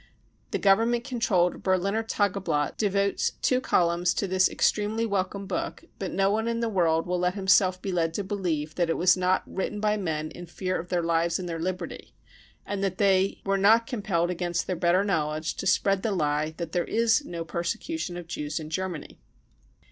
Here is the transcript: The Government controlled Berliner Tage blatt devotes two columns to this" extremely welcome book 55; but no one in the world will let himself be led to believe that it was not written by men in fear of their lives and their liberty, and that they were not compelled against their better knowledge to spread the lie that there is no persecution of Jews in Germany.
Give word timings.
The 0.49 0.57
Government 0.57 1.03
controlled 1.03 1.61
Berliner 1.61 2.01
Tage 2.01 2.33
blatt 2.43 2.75
devotes 2.75 3.33
two 3.43 3.61
columns 3.61 4.15
to 4.15 4.25
this" 4.27 4.49
extremely 4.49 5.05
welcome 5.05 5.45
book 5.45 5.81
55; 5.81 5.89
but 5.99 6.11
no 6.11 6.31
one 6.31 6.47
in 6.47 6.59
the 6.59 6.69
world 6.69 7.05
will 7.05 7.19
let 7.19 7.35
himself 7.35 7.79
be 7.79 7.91
led 7.91 8.15
to 8.15 8.23
believe 8.23 8.73
that 8.73 8.89
it 8.89 8.97
was 8.97 9.15
not 9.15 9.43
written 9.45 9.79
by 9.79 9.97
men 9.97 10.31
in 10.31 10.47
fear 10.47 10.79
of 10.79 10.89
their 10.89 11.03
lives 11.03 11.37
and 11.37 11.47
their 11.47 11.59
liberty, 11.59 12.15
and 12.65 12.83
that 12.83 12.97
they 12.97 13.41
were 13.45 13.59
not 13.59 13.85
compelled 13.85 14.31
against 14.31 14.65
their 14.65 14.75
better 14.75 15.03
knowledge 15.03 15.53
to 15.57 15.67
spread 15.67 16.01
the 16.01 16.11
lie 16.11 16.55
that 16.57 16.71
there 16.71 16.83
is 16.85 17.23
no 17.23 17.45
persecution 17.45 18.17
of 18.17 18.25
Jews 18.25 18.59
in 18.59 18.71
Germany. 18.71 19.19